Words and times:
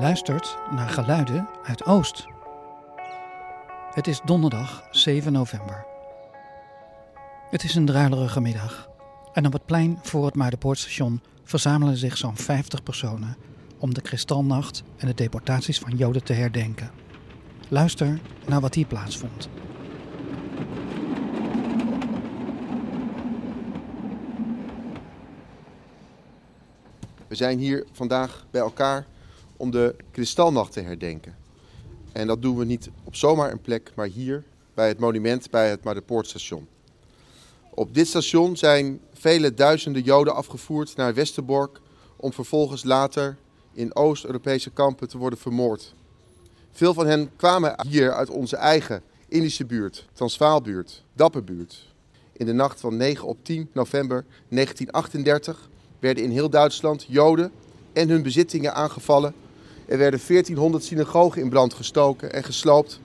luistert 0.00 0.58
naar 0.70 0.88
geluiden 0.88 1.48
uit 1.62 1.84
Oost. 1.84 2.26
Het 3.94 4.06
is 4.06 4.20
donderdag 4.24 4.82
7 4.90 5.32
november. 5.32 5.86
Het 7.50 7.62
is 7.62 7.74
een 7.74 7.86
druilerige 7.86 8.40
middag 8.40 8.88
en 9.32 9.46
op 9.46 9.52
het 9.52 9.66
plein 9.66 9.98
voor 10.02 10.24
het 10.24 10.34
Maardenpoortstation 10.34 11.20
verzamelen 11.44 11.96
zich 11.96 12.16
zo'n 12.16 12.36
50 12.36 12.82
personen 12.82 13.36
om 13.78 13.94
de 13.94 14.00
kristalnacht 14.00 14.82
en 14.96 15.06
de 15.06 15.14
deportaties 15.14 15.78
van 15.78 15.96
Joden 15.96 16.24
te 16.24 16.32
herdenken. 16.32 16.90
Luister 17.68 18.20
naar 18.46 18.60
wat 18.60 18.74
hier 18.74 18.86
plaatsvond. 18.86 19.48
We 27.28 27.34
zijn 27.34 27.58
hier 27.58 27.86
vandaag 27.92 28.46
bij 28.50 28.60
elkaar 28.60 29.06
om 29.60 29.70
de 29.70 29.94
Kristalnacht 30.10 30.72
te 30.72 30.80
herdenken. 30.80 31.36
En 32.12 32.26
dat 32.26 32.42
doen 32.42 32.56
we 32.56 32.64
niet 32.64 32.90
op 33.04 33.14
zomaar 33.14 33.52
een 33.52 33.60
plek, 33.60 33.92
maar 33.94 34.06
hier 34.06 34.44
bij 34.74 34.88
het 34.88 34.98
monument 34.98 35.50
bij 35.50 35.70
het 35.70 35.84
Maardenpoortstation. 35.84 36.68
Op 37.70 37.94
dit 37.94 38.06
station 38.06 38.56
zijn 38.56 39.00
vele 39.12 39.54
duizenden 39.54 40.02
Joden 40.02 40.34
afgevoerd 40.34 40.96
naar 40.96 41.14
Westerbork 41.14 41.80
om 42.16 42.32
vervolgens 42.32 42.84
later 42.84 43.36
in 43.72 43.94
Oost-Europese 43.94 44.70
kampen 44.70 45.08
te 45.08 45.18
worden 45.18 45.38
vermoord. 45.38 45.94
Veel 46.72 46.94
van 46.94 47.06
hen 47.06 47.30
kwamen 47.36 47.86
hier 47.88 48.12
uit 48.12 48.30
onze 48.30 48.56
eigen 48.56 49.02
Indische 49.28 49.64
buurt, 49.66 50.08
Transvaalbuurt, 50.12 51.04
Dapperbuurt. 51.12 51.86
In 52.32 52.46
de 52.46 52.52
nacht 52.52 52.80
van 52.80 52.96
9 52.96 53.26
op 53.26 53.36
10 53.42 53.68
november 53.72 54.24
1938 54.48 55.68
werden 55.98 56.24
in 56.24 56.30
heel 56.30 56.50
Duitsland 56.50 57.04
Joden 57.08 57.52
en 57.92 58.08
hun 58.08 58.22
bezittingen 58.22 58.74
aangevallen. 58.74 59.34
Er 59.90 59.98
werden 59.98 60.20
1400 60.26 60.84
synagogen 60.84 61.42
in 61.42 61.48
brand 61.48 61.74
gestoken 61.74 62.32
en 62.32 62.44
gesloopt. 62.44 63.00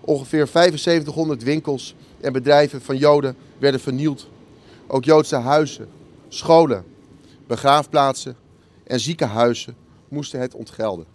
Ongeveer 0.00 0.46
7500 0.46 1.42
winkels 1.42 1.94
en 2.20 2.32
bedrijven 2.32 2.82
van 2.82 2.96
Joden 2.96 3.36
werden 3.58 3.80
vernield. 3.80 4.28
Ook 4.86 5.04
Joodse 5.04 5.36
huizen, 5.36 5.88
scholen, 6.28 6.84
begraafplaatsen 7.46 8.36
en 8.84 9.00
ziekenhuizen 9.00 9.76
moesten 10.08 10.40
het 10.40 10.54
ontgelden. 10.54 11.06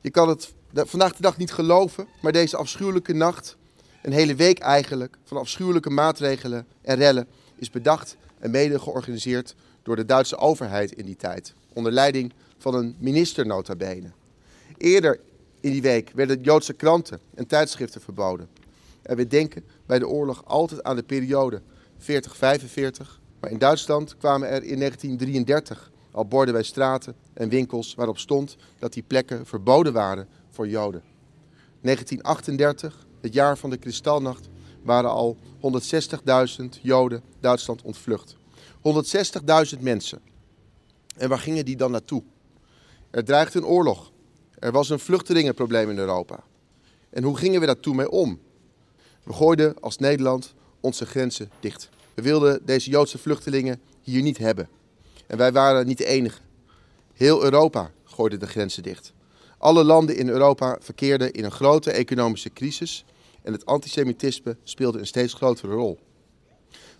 Je 0.00 0.10
kan 0.10 0.28
het 0.28 0.52
vandaag 0.74 1.16
de 1.16 1.22
dag 1.22 1.36
niet 1.36 1.52
geloven, 1.52 2.06
maar 2.22 2.32
deze 2.32 2.56
afschuwelijke 2.56 3.12
nacht, 3.12 3.56
een 4.02 4.12
hele 4.12 4.34
week 4.34 4.58
eigenlijk, 4.58 5.16
van 5.24 5.36
afschuwelijke 5.36 5.90
maatregelen 5.90 6.66
en 6.82 6.96
rellen, 6.96 7.28
is 7.56 7.70
bedacht 7.70 8.16
en 8.38 8.50
mede 8.50 8.78
georganiseerd 8.78 9.54
door 9.82 9.96
de 9.96 10.04
Duitse 10.04 10.36
overheid 10.36 10.92
in 10.92 11.04
die 11.04 11.16
tijd, 11.16 11.54
onder 11.72 11.92
leiding 11.92 12.32
van 12.60 12.74
een 12.74 12.96
minister 12.98 13.46
nota 13.46 13.76
bene. 13.76 14.10
Eerder 14.76 15.20
in 15.60 15.72
die 15.72 15.82
week 15.82 16.10
werden 16.14 16.42
Joodse 16.42 16.72
kranten 16.72 17.20
en 17.34 17.46
tijdschriften 17.46 18.00
verboden. 18.00 18.48
En 19.02 19.16
we 19.16 19.26
denken 19.26 19.64
bij 19.86 19.98
de 19.98 20.08
oorlog 20.08 20.44
altijd 20.44 20.82
aan 20.82 20.96
de 20.96 21.02
periode 21.02 21.60
40-45, 22.00 22.04
maar 23.40 23.50
in 23.50 23.58
Duitsland 23.58 24.16
kwamen 24.16 24.48
er 24.48 24.62
in 24.62 24.78
1933 24.78 25.90
al 26.10 26.26
borden 26.26 26.54
bij 26.54 26.62
straten 26.62 27.14
en 27.32 27.48
winkels 27.48 27.94
waarop 27.94 28.18
stond 28.18 28.56
dat 28.78 28.92
die 28.92 29.02
plekken 29.02 29.46
verboden 29.46 29.92
waren 29.92 30.28
voor 30.50 30.68
Joden. 30.68 31.02
1938, 31.80 33.06
het 33.20 33.32
jaar 33.32 33.58
van 33.58 33.70
de 33.70 33.76
Kristalnacht, 33.76 34.48
waren 34.82 35.10
al 35.10 35.36
160.000 36.60 36.64
Joden 36.82 37.22
Duitsland 37.40 37.82
ontvlucht. 37.82 38.36
160.000 39.74 39.80
mensen. 39.80 40.20
En 41.16 41.28
waar 41.28 41.38
gingen 41.38 41.64
die 41.64 41.76
dan 41.76 41.90
naartoe? 41.90 42.22
Er 43.10 43.24
dreigde 43.24 43.58
een 43.58 43.64
oorlog. 43.64 44.12
Er 44.58 44.72
was 44.72 44.90
een 44.90 44.98
vluchtelingenprobleem 44.98 45.90
in 45.90 45.98
Europa. 45.98 46.42
En 47.10 47.22
hoe 47.22 47.36
gingen 47.36 47.60
we 47.60 47.66
daar 47.66 47.80
toen 47.80 47.96
mee 47.96 48.10
om? 48.10 48.40
We 49.22 49.32
gooiden 49.32 49.80
als 49.80 49.96
Nederland 49.96 50.54
onze 50.80 51.06
grenzen 51.06 51.50
dicht. 51.60 51.88
We 52.14 52.22
wilden 52.22 52.60
deze 52.64 52.90
Joodse 52.90 53.18
vluchtelingen 53.18 53.80
hier 54.02 54.22
niet 54.22 54.38
hebben. 54.38 54.68
En 55.26 55.36
wij 55.36 55.52
waren 55.52 55.86
niet 55.86 55.98
de 55.98 56.06
enige. 56.06 56.40
Heel 57.12 57.42
Europa 57.42 57.90
gooide 58.04 58.36
de 58.36 58.46
grenzen 58.46 58.82
dicht. 58.82 59.12
Alle 59.58 59.84
landen 59.84 60.16
in 60.16 60.28
Europa 60.28 60.78
verkeerden 60.80 61.32
in 61.32 61.44
een 61.44 61.50
grote 61.50 61.90
economische 61.90 62.52
crisis 62.52 63.04
en 63.42 63.52
het 63.52 63.66
antisemitisme 63.66 64.56
speelde 64.62 64.98
een 64.98 65.06
steeds 65.06 65.34
grotere 65.34 65.72
rol. 65.72 65.98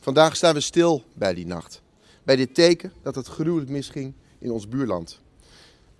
Vandaag 0.00 0.37
staan 0.37 0.54
we 0.54 0.60
stil 0.60 1.04
bij 1.12 1.34
die 1.34 1.47
nacht. 1.47 1.82
Bij 2.22 2.37
dit 2.37 2.54
teken 2.54 2.92
dat 3.03 3.15
het 3.15 3.27
gruwelijk 3.27 3.71
misging 3.71 4.15
in 4.38 4.50
ons 4.50 4.69
buurland. 4.69 5.21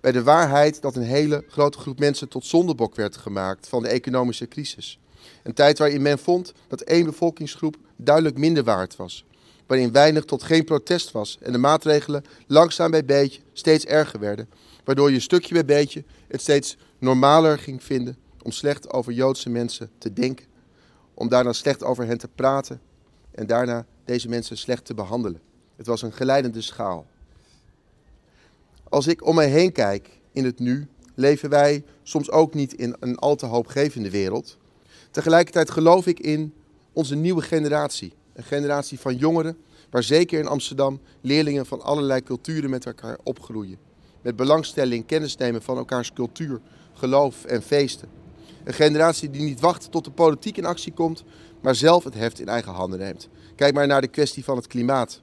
Bij 0.01 0.11
de 0.11 0.23
waarheid 0.23 0.81
dat 0.81 0.95
een 0.95 1.03
hele 1.03 1.43
grote 1.47 1.77
groep 1.77 1.99
mensen 1.99 2.27
tot 2.27 2.45
zondebok 2.45 2.95
werd 2.95 3.17
gemaakt 3.17 3.67
van 3.67 3.83
de 3.83 3.87
economische 3.87 4.47
crisis. 4.47 4.99
Een 5.43 5.53
tijd 5.53 5.77
waarin 5.77 6.01
men 6.01 6.19
vond 6.19 6.53
dat 6.67 6.81
één 6.81 7.05
bevolkingsgroep 7.05 7.77
duidelijk 7.95 8.37
minder 8.37 8.63
waard 8.63 8.95
was. 8.95 9.25
Waarin 9.67 9.91
weinig 9.91 10.25
tot 10.25 10.43
geen 10.43 10.63
protest 10.63 11.11
was 11.11 11.37
en 11.41 11.51
de 11.51 11.57
maatregelen 11.57 12.23
langzaam 12.47 12.91
bij 12.91 13.05
beetje 13.05 13.41
steeds 13.53 13.85
erger 13.85 14.19
werden. 14.19 14.49
Waardoor 14.83 15.11
je 15.11 15.19
stukje 15.19 15.53
bij 15.53 15.65
beetje 15.65 16.03
het 16.27 16.41
steeds 16.41 16.77
normaler 16.97 17.57
ging 17.57 17.83
vinden 17.83 18.17
om 18.41 18.51
slecht 18.51 18.93
over 18.93 19.13
Joodse 19.13 19.49
mensen 19.49 19.89
te 19.97 20.13
denken. 20.13 20.45
Om 21.13 21.29
daarna 21.29 21.53
slecht 21.53 21.83
over 21.83 22.05
hen 22.05 22.17
te 22.17 22.29
praten 22.35 22.81
en 23.31 23.47
daarna 23.47 23.85
deze 24.05 24.29
mensen 24.29 24.57
slecht 24.57 24.85
te 24.85 24.93
behandelen. 24.93 25.41
Het 25.75 25.87
was 25.87 26.01
een 26.01 26.13
geleidende 26.13 26.61
schaal. 26.61 27.05
Als 28.91 29.07
ik 29.07 29.25
om 29.25 29.35
mij 29.35 29.49
heen 29.49 29.71
kijk 29.71 30.09
in 30.31 30.45
het 30.45 30.59
nu, 30.59 30.87
leven 31.15 31.49
wij 31.49 31.83
soms 32.03 32.31
ook 32.31 32.53
niet 32.53 32.73
in 32.73 32.95
een 32.99 33.17
al 33.17 33.35
te 33.35 33.45
hoopgevende 33.45 34.09
wereld. 34.09 34.57
Tegelijkertijd 35.11 35.71
geloof 35.71 36.07
ik 36.07 36.19
in 36.19 36.53
onze 36.93 37.15
nieuwe 37.15 37.41
generatie. 37.41 38.13
Een 38.33 38.43
generatie 38.43 38.99
van 38.99 39.15
jongeren, 39.15 39.57
waar 39.89 40.03
zeker 40.03 40.39
in 40.39 40.47
Amsterdam 40.47 40.99
leerlingen 41.21 41.65
van 41.65 41.81
allerlei 41.81 42.23
culturen 42.23 42.69
met 42.69 42.85
elkaar 42.85 43.17
opgroeien. 43.23 43.77
Met 44.21 44.35
belangstelling 44.35 45.05
kennis 45.05 45.37
nemen 45.37 45.61
van 45.61 45.77
elkaars 45.77 46.13
cultuur, 46.13 46.59
geloof 46.93 47.45
en 47.45 47.61
feesten. 47.61 48.09
Een 48.63 48.73
generatie 48.73 49.29
die 49.29 49.41
niet 49.41 49.59
wacht 49.59 49.91
tot 49.91 50.05
de 50.05 50.11
politiek 50.11 50.57
in 50.57 50.65
actie 50.65 50.93
komt, 50.93 51.23
maar 51.61 51.75
zelf 51.75 52.03
het 52.03 52.13
heft 52.13 52.39
in 52.39 52.47
eigen 52.47 52.71
handen 52.71 52.99
neemt. 52.99 53.29
Kijk 53.55 53.73
maar 53.73 53.87
naar 53.87 54.01
de 54.01 54.07
kwestie 54.07 54.43
van 54.43 54.55
het 54.55 54.67
klimaat. 54.67 55.21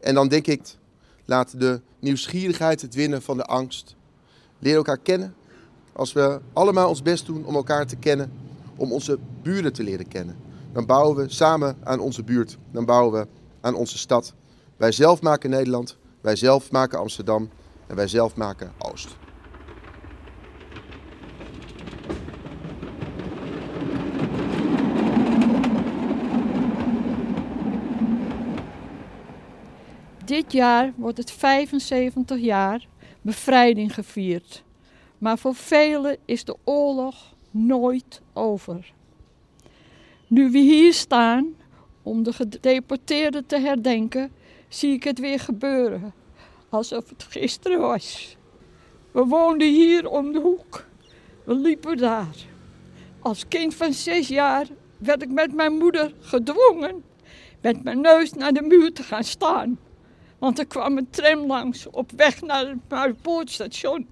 En 0.00 0.14
dan 0.14 0.28
denk 0.28 0.46
ik, 0.46 0.60
laat 1.24 1.60
de 1.60 1.80
nieuwsgierigheid 1.98 2.80
het 2.80 2.94
winnen 2.94 3.22
van 3.22 3.36
de 3.36 3.44
angst. 3.44 3.96
Leer 4.58 4.76
elkaar 4.76 4.98
kennen. 4.98 5.34
Als 5.92 6.12
we 6.12 6.40
allemaal 6.52 6.88
ons 6.88 7.02
best 7.02 7.26
doen 7.26 7.44
om 7.44 7.54
elkaar 7.54 7.86
te 7.86 7.96
kennen, 7.96 8.32
om 8.76 8.92
onze 8.92 9.18
buren 9.42 9.72
te 9.72 9.82
leren 9.82 10.08
kennen, 10.08 10.36
dan 10.72 10.86
bouwen 10.86 11.16
we 11.16 11.28
samen 11.28 11.76
aan 11.82 12.00
onze 12.00 12.22
buurt. 12.22 12.58
Dan 12.70 12.84
bouwen 12.84 13.20
we 13.20 13.26
aan 13.60 13.74
onze 13.74 13.98
stad. 13.98 14.34
Wij 14.76 14.92
zelf 14.92 15.22
maken 15.22 15.50
Nederland, 15.50 15.96
wij 16.20 16.36
zelf 16.36 16.70
maken 16.70 16.98
Amsterdam 16.98 17.48
en 17.86 17.96
wij 17.96 18.08
zelf 18.08 18.36
maken 18.36 18.72
Oost. 18.78 19.16
Dit 30.32 30.52
jaar 30.52 30.92
wordt 30.96 31.18
het 31.18 31.30
75 31.30 32.38
jaar 32.38 32.86
bevrijding 33.22 33.94
gevierd. 33.94 34.62
Maar 35.18 35.38
voor 35.38 35.54
velen 35.54 36.16
is 36.24 36.44
de 36.44 36.56
oorlog 36.64 37.34
nooit 37.50 38.20
over. 38.32 38.92
Nu 40.26 40.50
we 40.50 40.58
hier 40.58 40.92
staan 40.92 41.54
om 42.02 42.22
de 42.22 42.32
gedeporteerden 42.32 43.46
te 43.46 43.58
herdenken, 43.58 44.32
zie 44.68 44.92
ik 44.92 45.04
het 45.04 45.18
weer 45.18 45.40
gebeuren. 45.40 46.14
Alsof 46.68 47.08
het 47.08 47.22
gisteren 47.22 47.80
was. 47.80 48.36
We 49.10 49.24
woonden 49.24 49.68
hier 49.68 50.08
om 50.08 50.32
de 50.32 50.40
hoek. 50.40 50.86
We 51.44 51.54
liepen 51.54 51.96
daar. 51.96 52.36
Als 53.20 53.48
kind 53.48 53.74
van 53.74 53.92
zes 53.92 54.28
jaar 54.28 54.66
werd 54.98 55.22
ik 55.22 55.30
met 55.30 55.54
mijn 55.54 55.72
moeder 55.72 56.14
gedwongen 56.20 57.02
met 57.60 57.82
mijn 57.82 58.00
neus 58.00 58.32
naar 58.32 58.52
de 58.52 58.62
muur 58.62 58.92
te 58.92 59.02
gaan 59.02 59.24
staan. 59.24 59.78
Want 60.42 60.58
er 60.58 60.66
kwam 60.66 60.96
een 60.96 61.10
tram 61.10 61.46
langs 61.46 61.86
op 61.90 62.10
weg 62.16 62.40
naar 62.40 62.66
het 62.66 62.78
Muidenpoortstation. 62.88 64.08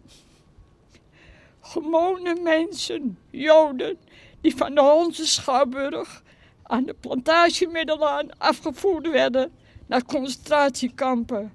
Gewone 1.61 2.35
mensen, 2.43 3.19
Joden, 3.31 3.97
die 4.41 4.57
van 4.57 4.75
de 4.75 5.11
Schouwburg 5.13 6.23
aan 6.63 6.85
de 6.85 6.95
plantagemiddelaan 7.01 8.39
afgevoerd 8.39 9.11
werden 9.11 9.53
naar 9.87 10.05
concentratiekampen. 10.05 11.53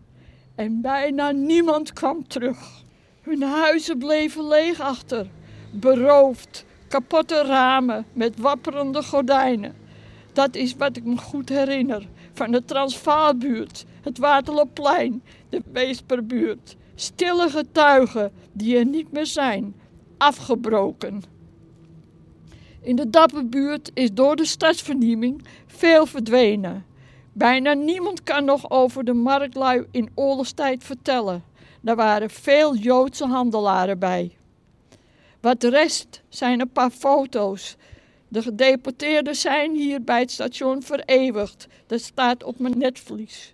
En 0.56 0.82
bijna 0.82 1.32
niemand 1.32 1.94
kwam 1.94 2.28
terug. 2.28 2.84
Hun 3.22 3.42
huizen 3.42 3.98
bleven 3.98 4.48
leeg 4.48 4.80
achter, 4.80 5.28
beroofd, 5.72 6.66
kapotte 6.88 7.44
ramen 7.44 8.06
met 8.14 8.40
wapperende 8.40 9.04
gordijnen. 9.04 9.85
Dat 10.36 10.56
is 10.56 10.76
wat 10.76 10.98
ik 10.98 11.04
me 11.04 11.18
goed 11.18 11.50
herinner 11.50 12.08
van 12.34 12.52
de 12.52 12.66
Transvaalbuurt, 12.66 13.86
het 14.02 14.18
Waterloopplein, 14.18 15.24
de 15.50 15.62
Weesperbuurt, 15.72 16.76
Stille 16.96 17.50
getuigen 17.50 18.32
die 18.52 18.78
er 18.78 18.86
niet 18.86 19.12
meer 19.12 19.26
zijn, 19.26 19.76
afgebroken. 20.18 21.24
In 22.82 22.96
de 22.96 23.10
Dapperbuurt 23.10 23.92
is 23.94 24.14
door 24.14 24.36
de 24.36 24.46
stadsvernieuwing 24.46 25.46
veel 25.68 26.06
verdwenen. 26.06 26.86
Bijna 27.34 27.74
niemand 27.74 28.24
kan 28.24 28.46
nog 28.46 28.70
over 28.70 29.04
de 29.04 29.14
marktlui 29.14 29.86
in 29.92 30.10
oorlogstijd 30.16 30.84
vertellen. 30.84 31.44
Daar 31.82 31.96
waren 31.96 32.30
veel 32.30 32.76
Joodse 32.76 33.26
handelaren 33.26 34.00
bij. 34.00 34.38
Wat 35.42 35.64
rest 35.64 36.22
zijn 36.30 36.60
een 36.60 36.72
paar 36.72 36.90
foto's. 36.90 37.76
De 38.28 38.42
gedeporteerden 38.42 39.36
zijn 39.36 39.76
hier 39.76 40.04
bij 40.04 40.20
het 40.20 40.32
station 40.32 40.84
vereeuwigd. 40.84 41.68
Dat 41.88 42.02
staat 42.02 42.44
op 42.44 42.60
mijn 42.60 42.78
netvlies. 42.78 43.54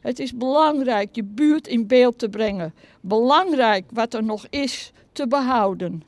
Het 0.00 0.18
is 0.18 0.34
belangrijk 0.34 1.16
je 1.16 1.22
buurt 1.22 1.66
in 1.66 1.86
beeld 1.86 2.18
te 2.18 2.28
brengen. 2.28 2.74
Belangrijk 3.00 3.84
wat 3.92 4.14
er 4.14 4.24
nog 4.24 4.46
is 4.50 4.92
te 5.12 5.26
behouden. 5.26 6.02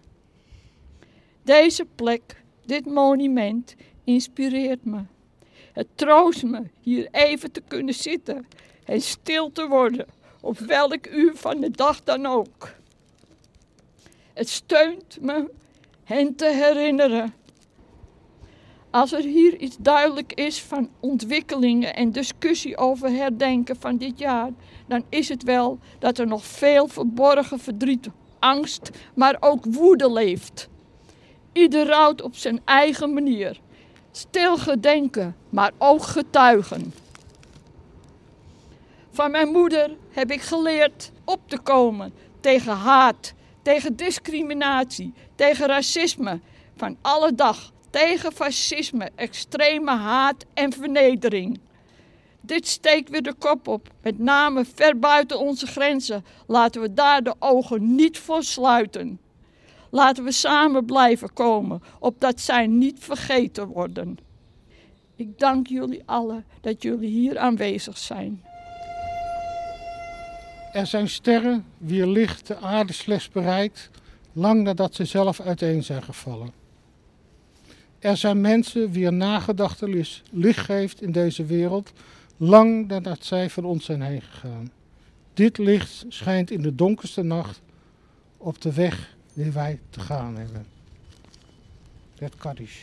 Deze 1.42 1.86
plek, 1.94 2.42
dit 2.64 2.86
monument, 2.86 3.74
inspireert 4.04 4.84
me. 4.84 5.00
Het 5.72 5.86
troost 5.94 6.42
me 6.42 6.62
hier 6.80 7.08
even 7.10 7.52
te 7.52 7.62
kunnen 7.68 7.94
zitten 7.94 8.46
en 8.84 9.00
stil 9.00 9.52
te 9.52 9.66
worden, 9.66 10.06
op 10.40 10.58
welk 10.58 11.06
uur 11.06 11.36
van 11.36 11.60
de 11.60 11.70
dag 11.70 12.02
dan 12.02 12.26
ook. 12.26 12.70
Het 14.32 14.48
steunt 14.48 15.18
me 15.20 15.50
hen 16.04 16.34
te 16.34 16.46
herinneren. 16.46 17.34
Als 18.94 19.12
er 19.12 19.22
hier 19.22 19.56
iets 19.56 19.76
duidelijk 19.78 20.32
is 20.32 20.62
van 20.62 20.88
ontwikkelingen 21.00 21.94
en 21.94 22.12
discussie 22.12 22.76
over 22.76 23.10
herdenken 23.10 23.76
van 23.76 23.96
dit 23.96 24.18
jaar, 24.18 24.50
dan 24.86 25.04
is 25.08 25.28
het 25.28 25.42
wel 25.42 25.78
dat 25.98 26.18
er 26.18 26.26
nog 26.26 26.44
veel 26.44 26.88
verborgen 26.88 27.58
verdriet, 27.58 28.08
angst, 28.38 28.90
maar 29.14 29.36
ook 29.40 29.64
woede 29.64 30.12
leeft. 30.12 30.68
Ieder 31.52 31.86
rouwt 31.86 32.22
op 32.22 32.36
zijn 32.36 32.60
eigen 32.64 33.12
manier. 33.12 33.60
Stil 34.10 34.56
gedenken, 34.56 35.36
maar 35.48 35.72
ook 35.78 36.02
getuigen. 36.02 36.94
Van 39.10 39.30
mijn 39.30 39.48
moeder 39.48 39.96
heb 40.10 40.30
ik 40.30 40.40
geleerd 40.40 41.12
op 41.24 41.40
te 41.46 41.58
komen 41.58 42.12
tegen 42.40 42.72
haat, 42.72 43.34
tegen 43.62 43.96
discriminatie, 43.96 45.12
tegen 45.34 45.66
racisme 45.66 46.40
van 46.76 46.96
alle 47.02 47.34
dag, 47.34 47.72
tegen 47.94 48.32
fascisme, 48.32 49.10
extreme 49.14 49.90
haat 49.90 50.44
en 50.54 50.72
vernedering. 50.72 51.60
Dit 52.40 52.66
steekt 52.66 53.10
weer 53.10 53.22
de 53.22 53.34
kop 53.38 53.68
op, 53.68 53.88
met 54.02 54.18
name 54.18 54.64
ver 54.74 54.98
buiten 54.98 55.38
onze 55.38 55.66
grenzen. 55.66 56.24
Laten 56.46 56.80
we 56.80 56.94
daar 56.94 57.22
de 57.22 57.34
ogen 57.38 57.94
niet 57.94 58.18
voor 58.18 58.42
sluiten. 58.42 59.20
Laten 59.90 60.24
we 60.24 60.32
samen 60.32 60.84
blijven 60.84 61.32
komen, 61.32 61.82
opdat 61.98 62.40
zij 62.40 62.66
niet 62.66 62.98
vergeten 62.98 63.66
worden. 63.66 64.18
Ik 65.16 65.38
dank 65.38 65.66
jullie 65.66 66.02
allen 66.04 66.44
dat 66.60 66.82
jullie 66.82 67.10
hier 67.10 67.38
aanwezig 67.38 67.98
zijn. 67.98 68.42
Er 70.72 70.86
zijn 70.86 71.08
sterren 71.08 71.64
wier 71.78 72.06
licht 72.06 72.46
de 72.46 72.56
aarde 72.56 72.92
slechts 72.92 73.28
bereikt, 73.30 73.90
lang 74.32 74.62
nadat 74.62 74.94
ze 74.94 75.04
zelf 75.04 75.40
uiteen 75.40 75.82
zijn 75.82 76.02
gevallen. 76.02 76.63
Er 78.04 78.16
zijn 78.16 78.40
mensen 78.40 78.90
wier 78.90 79.12
nagedachtenis 79.12 80.22
licht 80.30 80.58
geeft 80.58 81.02
in 81.02 81.12
deze 81.12 81.44
wereld, 81.44 81.92
lang 82.36 82.88
nadat 82.88 83.24
zij 83.24 83.50
van 83.50 83.64
ons 83.64 83.84
zijn 83.84 84.02
heen 84.02 84.22
gegaan. 84.22 84.70
Dit 85.34 85.58
licht 85.58 86.04
schijnt 86.08 86.50
in 86.50 86.62
de 86.62 86.74
donkerste 86.74 87.22
nacht 87.22 87.60
op 88.36 88.60
de 88.60 88.72
weg 88.72 89.16
die 89.32 89.50
wij 89.50 89.80
te 89.90 90.00
gaan 90.00 90.36
hebben. 90.36 90.66
Het 92.14 92.36
Kaddish. 92.36 92.78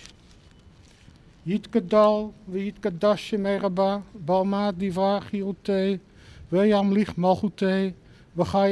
Yitke 1.41 1.85
dal, 1.85 2.33
Yitke 2.51 2.97
dasje 2.97 3.37
meraba, 3.37 4.03
balma 4.11 4.71
divar 4.71 5.21
girote, 5.21 5.99
William 6.47 6.97
je 6.97 7.93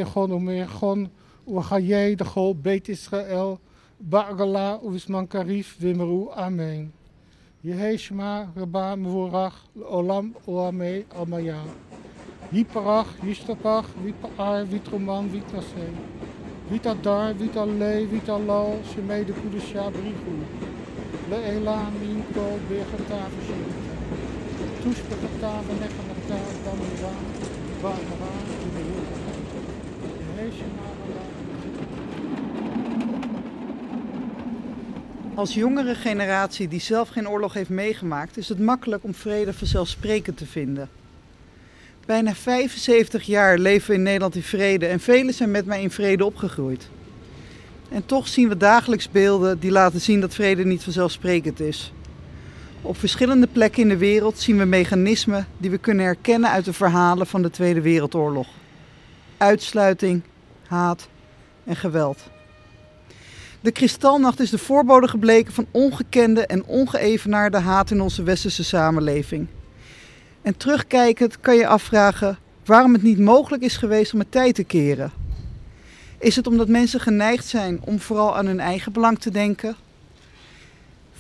gewoon 0.06 0.32
om 0.32 0.44
meer 0.44 0.70
gewoon, 0.70 1.10
we 1.44 1.62
ga 1.62 1.76
je 1.76 2.16
de 2.16 2.26
gol 2.26 2.56
beet 2.56 2.88
Israël, 2.88 3.60
Ba'gala 4.02 4.80
uvisman 4.82 5.28
karif 5.28 5.78
wimeru 5.82 6.32
amen. 6.38 6.94
Yeheshma 7.66 8.48
reba 8.56 8.96
mvorach 8.96 9.56
olam 9.90 10.34
oame 10.48 11.06
almaya. 11.12 11.76
Yiparach, 12.54 13.20
Yistapach, 13.22 13.88
Wipaar, 14.02 14.66
Witroman, 14.66 15.30
Vitnase. 15.30 16.00
Vitadar, 16.72 17.34
Vitale, 17.36 18.08
Vitalal, 18.08 18.82
Shemede 18.86 19.34
Kudesha, 19.34 19.92
Brigu. 19.92 20.48
Leela, 21.30 21.92
Minko, 21.92 22.60
Birgata, 22.68 23.30
Vashita. 23.30 23.98
Tushbegata, 24.82 25.64
Venegata, 25.66 26.40
Damura, 26.64 27.14
Ba'ara, 27.82 28.34
Yeheshma 30.20 30.99
Als 35.40 35.54
jongere 35.54 35.96
generatie 35.96 36.68
die 36.68 36.80
zelf 36.80 37.10
geen 37.10 37.30
oorlog 37.30 37.54
heeft 37.54 37.70
meegemaakt, 37.70 38.38
is 38.38 38.50
het 38.50 38.60
makkelijk 38.60 39.04
om 39.04 39.14
vrede 39.14 39.54
vanzelfsprekend 39.54 40.38
te 40.38 40.46
vinden. 40.46 40.90
Bijna 42.06 42.36
75 42.36 43.24
jaar 43.24 43.58
leven 43.58 43.90
we 43.90 43.96
in 43.96 44.04
Nederland 44.04 44.36
in 44.36 44.44
vrede 44.44 44.86
en 44.86 45.00
velen 45.00 45.34
zijn 45.34 45.52
met 45.52 45.66
mij 45.66 45.82
in 45.82 45.92
vrede 45.92 46.26
opgegroeid. 46.26 46.90
En 47.90 48.06
toch 48.06 48.28
zien 48.28 48.50
we 48.50 48.58
dagelijks 48.58 49.10
beelden 49.10 49.60
die 49.60 49.72
laten 49.72 50.02
zien 50.02 50.22
dat 50.22 50.34
vrede 50.34 50.66
niet 50.66 50.84
vanzelfsprekend 50.84 51.60
is. 51.60 51.94
Op 52.82 52.98
verschillende 52.98 53.48
plekken 53.48 53.82
in 53.82 53.90
de 53.90 53.98
wereld 53.98 54.40
zien 54.40 54.58
we 54.58 54.66
mechanismen 54.66 55.48
die 55.58 55.72
we 55.72 55.78
kunnen 55.78 56.06
herkennen 56.06 56.50
uit 56.50 56.66
de 56.66 56.74
verhalen 56.74 57.28
van 57.28 57.42
de 57.42 57.50
Tweede 57.50 57.82
Wereldoorlog: 57.82 58.48
uitsluiting, 59.38 60.22
haat 60.68 61.08
en 61.64 61.76
geweld. 61.76 62.30
De 63.62 63.72
kristalnacht 63.72 64.40
is 64.40 64.50
de 64.50 64.58
voorbode 64.58 65.08
gebleken 65.08 65.54
van 65.54 65.66
ongekende 65.72 66.46
en 66.46 66.66
ongeëvenaarde 66.66 67.58
haat 67.58 67.92
in 67.92 68.02
onze 68.02 68.24
westerse 68.24 68.64
samenleving. 68.64 69.48
En 70.42 70.58
terugkijkend 70.58 71.40
kan 71.40 71.56
je 71.56 71.68
afvragen 71.68 72.38
waarom 72.66 72.94
het 72.94 73.04
niet 73.04 73.20
mogelijk 73.20 73.64
is 73.64 73.78
geweest 73.78 74.14
om 74.14 74.20
het 74.20 74.32
tijd 74.32 74.56
te 74.56 74.64
keren. 74.64 75.12
Is 76.18 76.36
het 76.36 76.48
omdat 76.48 76.68
mensen 76.68 77.00
geneigd 77.00 77.46
zijn 77.46 77.80
om 77.84 78.00
vooral 78.00 78.38
aan 78.38 78.46
hun 78.46 78.60
eigen 78.60 78.92
belang 78.92 79.20
te 79.20 79.32
denken? 79.32 79.76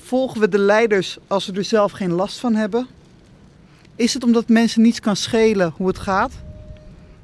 Volgen 0.03 0.39
we 0.39 0.49
de 0.49 0.59
leiders 0.59 1.17
als 1.27 1.45
ze 1.45 1.53
er 1.53 1.63
zelf 1.63 1.91
geen 1.91 2.11
last 2.11 2.39
van 2.39 2.55
hebben? 2.55 2.87
Is 3.95 4.13
het 4.13 4.23
omdat 4.23 4.49
mensen 4.49 4.81
niets 4.81 4.99
kan 4.99 5.15
schelen 5.15 5.73
hoe 5.75 5.87
het 5.87 5.99
gaat 5.99 6.31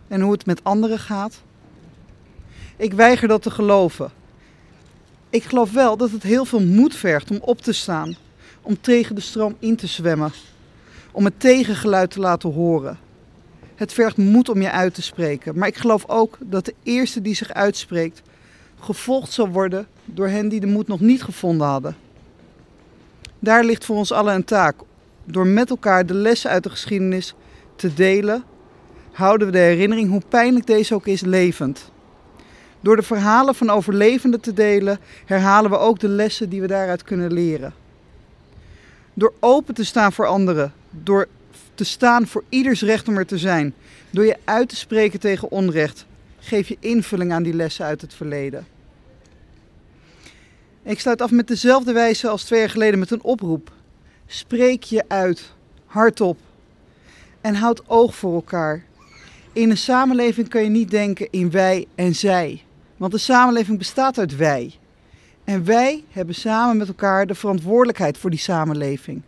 en 0.07 0.21
hoe 0.21 0.31
het 0.31 0.45
met 0.45 0.63
anderen 0.63 0.99
gaat? 0.99 1.41
Ik 2.77 2.93
weiger 2.93 3.27
dat 3.27 3.41
te 3.41 3.51
geloven. 3.51 4.11
Ik 5.29 5.43
geloof 5.43 5.71
wel 5.71 5.97
dat 5.97 6.11
het 6.11 6.23
heel 6.23 6.45
veel 6.45 6.61
moed 6.61 6.95
vergt 6.95 7.31
om 7.31 7.37
op 7.41 7.61
te 7.61 7.73
staan, 7.73 8.15
om 8.61 8.81
tegen 8.81 9.15
de 9.15 9.21
stroom 9.21 9.55
in 9.59 9.75
te 9.75 9.87
zwemmen, 9.87 10.31
om 11.11 11.25
het 11.25 11.39
tegengeluid 11.39 12.11
te 12.11 12.19
laten 12.19 12.53
horen. 12.53 12.99
Het 13.75 13.93
vergt 13.93 14.17
moed 14.17 14.49
om 14.49 14.61
je 14.61 14.71
uit 14.71 14.93
te 14.93 15.01
spreken, 15.01 15.57
maar 15.57 15.67
ik 15.67 15.77
geloof 15.77 16.03
ook 16.07 16.37
dat 16.41 16.65
de 16.65 16.73
eerste 16.83 17.21
die 17.21 17.35
zich 17.35 17.53
uitspreekt 17.53 18.21
gevolgd 18.79 19.31
zal 19.31 19.49
worden 19.49 19.87
door 20.05 20.27
hen 20.27 20.49
die 20.49 20.59
de 20.59 20.67
moed 20.67 20.87
nog 20.87 20.99
niet 20.99 21.23
gevonden 21.23 21.67
hadden. 21.67 21.95
Daar 23.39 23.63
ligt 23.63 23.85
voor 23.85 23.95
ons 23.95 24.11
allen 24.11 24.35
een 24.35 24.43
taak. 24.43 24.75
Door 25.23 25.47
met 25.47 25.69
elkaar 25.69 26.05
de 26.05 26.13
lessen 26.13 26.49
uit 26.49 26.63
de 26.63 26.69
geschiedenis 26.69 27.33
te 27.75 27.93
delen, 27.93 28.43
houden 29.11 29.47
we 29.47 29.53
de 29.53 29.59
herinnering, 29.59 30.09
hoe 30.09 30.21
pijnlijk 30.29 30.67
deze 30.67 30.93
ook 30.93 31.07
is, 31.07 31.21
levend. 31.21 31.91
Door 32.85 32.95
de 32.95 33.01
verhalen 33.03 33.55
van 33.55 33.69
overlevenden 33.69 34.39
te 34.39 34.53
delen, 34.53 34.99
herhalen 35.25 35.71
we 35.71 35.77
ook 35.77 35.99
de 35.99 36.07
lessen 36.07 36.49
die 36.49 36.61
we 36.61 36.67
daaruit 36.67 37.03
kunnen 37.03 37.33
leren. 37.33 37.73
Door 39.13 39.33
open 39.39 39.73
te 39.73 39.83
staan 39.83 40.13
voor 40.13 40.25
anderen, 40.25 40.73
door 40.89 41.27
te 41.73 41.83
staan 41.83 42.27
voor 42.27 42.43
ieders 42.49 42.81
recht 42.81 43.07
om 43.07 43.17
er 43.17 43.25
te 43.25 43.37
zijn, 43.37 43.73
door 44.09 44.25
je 44.25 44.37
uit 44.43 44.69
te 44.69 44.75
spreken 44.75 45.19
tegen 45.19 45.51
onrecht, 45.51 46.05
geef 46.39 46.67
je 46.67 46.77
invulling 46.79 47.31
aan 47.31 47.43
die 47.43 47.53
lessen 47.53 47.85
uit 47.85 48.01
het 48.01 48.13
verleden. 48.13 48.67
Ik 50.83 50.99
sluit 50.99 51.21
af 51.21 51.31
met 51.31 51.47
dezelfde 51.47 51.93
wijze 51.93 52.27
als 52.27 52.43
twee 52.43 52.59
jaar 52.59 52.69
geleden 52.69 52.99
met 52.99 53.11
een 53.11 53.23
oproep. 53.23 53.71
Spreek 54.25 54.83
je 54.83 55.03
uit, 55.07 55.53
hardop. 55.85 56.37
En 57.41 57.55
houd 57.55 57.89
oog 57.89 58.15
voor 58.15 58.33
elkaar. 58.33 58.83
In 59.53 59.69
een 59.69 59.77
samenleving 59.77 60.47
kun 60.47 60.63
je 60.63 60.69
niet 60.69 60.91
denken 60.91 61.27
in 61.31 61.51
wij 61.51 61.87
en 61.95 62.15
zij. 62.15 62.63
Want 62.97 63.11
de 63.11 63.17
samenleving 63.17 63.77
bestaat 63.77 64.17
uit 64.17 64.35
wij. 64.35 64.73
En 65.43 65.65
wij 65.65 66.03
hebben 66.11 66.35
samen 66.35 66.77
met 66.77 66.87
elkaar 66.87 67.27
de 67.27 67.35
verantwoordelijkheid 67.35 68.17
voor 68.17 68.29
die 68.29 68.39
samenleving. 68.39 69.21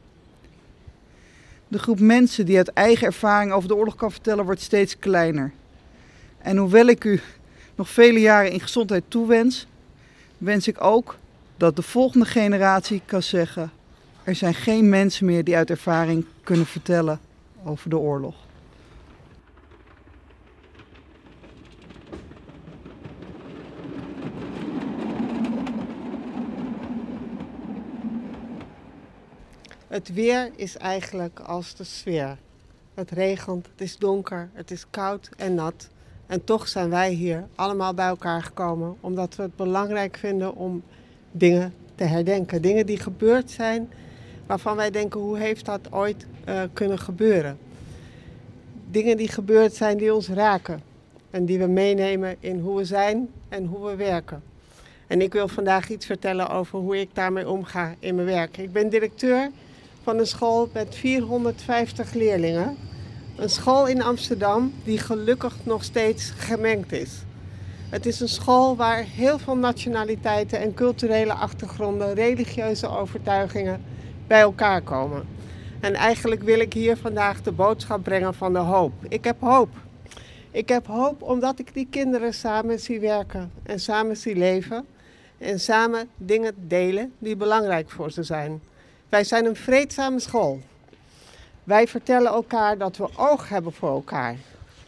De 1.68 1.80
groep 1.80 2.00
mensen 2.00 2.46
die 2.46 2.58
uit 2.58 2.74
eigen 2.74 3.08
ervaring 3.08 3.52
over 3.52 3.68
de 3.68 3.76
oorlog 3.76 3.96
kan 3.96 4.12
vertellen 4.12 4.46
wordt 4.46 4.62
steeds 4.62 5.00
kleiner. 5.00 5.52
En 6.38 6.58
hoewel 6.58 6.86
ik 6.86 7.04
u 7.04 7.22
nog 7.76 7.90
vele 7.90 8.20
jaren 8.20 8.52
in 8.52 8.60
gezondheid 8.60 9.04
toewens, 9.08 9.68
wens 10.38 10.68
ik 10.68 10.84
ook 10.84 11.18
dat 11.58 11.76
de 11.76 11.82
volgende 11.82 12.26
generatie 12.26 13.02
kan 13.06 13.24
zeggen: 13.24 13.72
er 14.24 14.36
zijn 14.36 14.54
geen 14.54 14.90
mensen 14.90 15.26
meer 15.26 15.44
die 15.44 15.56
uit 15.56 15.70
ervaring 15.70 16.26
kunnen 16.44 16.66
vertellen 16.66 17.20
over 17.64 17.90
de 17.90 17.98
oorlog. 17.98 18.47
Het 29.98 30.14
weer 30.14 30.52
is 30.56 30.78
eigenlijk 30.78 31.40
als 31.40 31.76
de 31.76 31.84
sfeer. 31.84 32.38
Het 32.94 33.12
regent, 33.12 33.66
het 33.72 33.82
is 33.82 33.98
donker, 33.98 34.50
het 34.54 34.72
is 34.72 34.86
koud 34.90 35.30
en 35.38 35.56
nat. 35.56 35.90
En 36.28 36.44
toch 36.44 36.68
zijn 36.68 36.90
wij 36.90 37.12
hier 37.12 37.48
allemaal 37.56 37.94
bij 37.94 38.08
elkaar 38.08 38.44
gekomen 38.44 38.98
omdat 39.00 39.36
we 39.36 39.42
het 39.42 39.56
belangrijk 39.56 40.18
vinden 40.18 40.56
om 40.56 40.84
dingen 41.32 41.74
te 41.96 42.04
herdenken. 42.04 42.62
Dingen 42.62 42.86
die 42.86 43.00
gebeurd 43.00 43.52
zijn 43.52 43.90
waarvan 44.46 44.76
wij 44.76 44.92
denken 44.92 45.20
hoe 45.20 45.38
heeft 45.38 45.66
dat 45.66 45.92
ooit 45.92 46.26
uh, 46.48 46.62
kunnen 46.74 47.00
gebeuren. 47.00 47.58
Dingen 48.92 49.18
die 49.18 49.30
gebeurd 49.30 49.74
zijn 49.74 49.98
die 49.98 50.14
ons 50.14 50.30
raken 50.30 50.82
en 51.30 51.46
die 51.46 51.60
we 51.60 51.68
meenemen 51.68 52.36
in 52.40 52.60
hoe 52.60 52.78
we 52.78 52.86
zijn 52.86 53.30
en 53.50 53.66
hoe 53.66 53.90
we 53.90 53.96
werken. 53.96 54.44
En 55.08 55.22
ik 55.22 55.34
wil 55.34 55.48
vandaag 55.48 55.90
iets 55.90 56.06
vertellen 56.06 56.50
over 56.50 56.80
hoe 56.80 57.00
ik 57.00 57.10
daarmee 57.14 57.50
omga 57.50 57.96
in 58.00 58.16
mijn 58.16 58.28
werk. 58.28 58.58
Ik 58.58 58.72
ben 58.72 58.90
directeur 58.90 59.52
van 60.08 60.20
een 60.20 60.28
school 60.28 60.70
met 60.74 60.96
450 60.96 62.14
leerlingen. 62.14 62.78
Een 63.36 63.50
school 63.50 63.88
in 63.88 64.02
Amsterdam 64.02 64.74
die 64.84 64.98
gelukkig 64.98 65.56
nog 65.64 65.84
steeds 65.84 66.30
gemengd 66.30 66.92
is. 66.92 67.12
Het 67.90 68.06
is 68.06 68.20
een 68.20 68.30
school 68.30 68.76
waar 68.76 69.04
heel 69.04 69.40
veel 69.40 69.58
nationaliteiten 69.58 70.60
en 70.60 70.74
culturele 70.74 71.34
achtergronden, 71.34 72.14
religieuze 72.14 72.88
overtuigingen 72.88 73.84
bij 74.28 74.42
elkaar 74.42 74.82
komen. 74.82 75.28
En 75.80 75.94
eigenlijk 75.94 76.44
wil 76.44 76.60
ik 76.60 76.74
hier 76.74 76.98
vandaag 76.98 77.42
de 77.42 77.52
boodschap 77.52 78.04
brengen 78.04 78.34
van 78.34 78.54
de 78.54 78.60
hoop. 78.60 78.94
Ik 79.10 79.24
heb 79.24 79.38
hoop. 79.40 79.70
Ik 80.52 80.70
heb 80.70 80.88
hoop 80.88 81.22
omdat 81.22 81.60
ik 81.60 81.74
die 81.74 81.88
kinderen 81.90 82.34
samen 82.34 82.80
zie 82.80 83.00
werken 83.00 83.52
en 83.64 83.80
samen 83.80 84.18
zie 84.18 84.36
leven 84.36 84.86
en 85.38 85.60
samen 85.60 86.10
dingen 86.18 86.54
delen 86.58 87.14
die 87.20 87.36
belangrijk 87.36 87.90
voor 87.90 88.12
ze 88.12 88.24
zijn. 88.24 88.62
Wij 89.10 89.24
zijn 89.24 89.46
een 89.46 89.56
vreedzame 89.56 90.20
school. 90.20 90.60
Wij 91.64 91.88
vertellen 91.88 92.32
elkaar 92.32 92.78
dat 92.78 92.98
we 92.98 93.10
oog 93.16 93.50
hebben 93.50 93.74
voor 93.74 93.90
elkaar, 93.90 94.36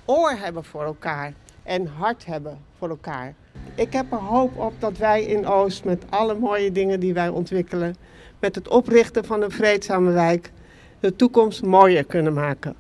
oor 0.05 0.31
hebben 0.31 0.63
voor 0.63 0.83
elkaar 0.83 1.33
en 1.63 1.87
hart 1.87 2.25
hebben 2.25 2.57
voor 2.77 2.89
elkaar. 2.89 3.33
Ik 3.75 3.93
heb 3.93 4.11
er 4.11 4.17
hoop 4.17 4.57
op 4.57 4.73
dat 4.79 4.97
wij 4.97 5.23
in 5.23 5.47
Oost 5.47 5.83
met 5.83 6.03
alle 6.09 6.35
mooie 6.35 6.71
dingen 6.71 6.99
die 6.99 7.13
wij 7.13 7.29
ontwikkelen, 7.29 7.95
met 8.39 8.55
het 8.55 8.67
oprichten 8.67 9.25
van 9.25 9.41
een 9.41 9.51
vreedzame 9.51 10.11
wijk, 10.11 10.51
de 10.99 11.15
toekomst 11.15 11.63
mooier 11.63 12.05
kunnen 12.05 12.33
maken. 12.33 12.75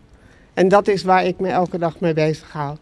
En 0.53 0.67
dat 0.67 0.87
is 0.87 1.03
waar 1.03 1.25
ik 1.25 1.39
me 1.39 1.49
elke 1.49 1.77
dag 1.77 1.99
mee 1.99 2.13
bezig 2.13 2.51
hou. 2.51 2.77